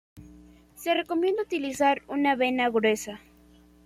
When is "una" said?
2.07-2.35